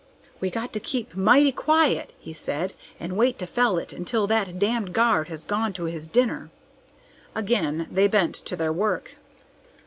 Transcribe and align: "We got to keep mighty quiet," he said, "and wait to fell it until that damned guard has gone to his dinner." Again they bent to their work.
"We 0.39 0.49
got 0.49 0.73
to 0.73 0.79
keep 0.79 1.13
mighty 1.15 1.51
quiet," 1.51 2.13
he 2.17 2.33
said, 2.33 2.73
"and 2.99 3.15
wait 3.15 3.37
to 3.37 3.45
fell 3.45 3.77
it 3.77 3.93
until 3.93 4.25
that 4.25 4.57
damned 4.57 4.93
guard 4.93 5.27
has 5.27 5.45
gone 5.45 5.73
to 5.73 5.83
his 5.83 6.07
dinner." 6.07 6.49
Again 7.35 7.87
they 7.91 8.07
bent 8.07 8.33
to 8.33 8.55
their 8.55 8.73
work. 8.73 9.17